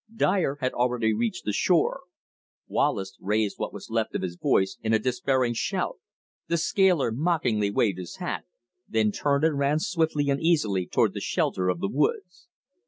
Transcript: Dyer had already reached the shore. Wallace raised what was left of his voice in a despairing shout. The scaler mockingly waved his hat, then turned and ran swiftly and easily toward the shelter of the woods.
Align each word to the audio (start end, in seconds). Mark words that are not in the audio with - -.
Dyer 0.15 0.57
had 0.61 0.73
already 0.73 1.13
reached 1.13 1.45
the 1.45 1.53
shore. 1.53 2.05
Wallace 2.67 3.15
raised 3.21 3.59
what 3.59 3.71
was 3.71 3.91
left 3.91 4.15
of 4.15 4.23
his 4.23 4.35
voice 4.35 4.79
in 4.81 4.93
a 4.95 4.97
despairing 4.97 5.53
shout. 5.53 5.99
The 6.47 6.57
scaler 6.57 7.11
mockingly 7.11 7.69
waved 7.69 7.99
his 7.99 8.15
hat, 8.15 8.45
then 8.89 9.11
turned 9.11 9.43
and 9.43 9.59
ran 9.59 9.77
swiftly 9.77 10.31
and 10.31 10.41
easily 10.41 10.87
toward 10.87 11.13
the 11.13 11.21
shelter 11.21 11.69
of 11.69 11.81
the 11.81 11.87
woods. 11.87 12.47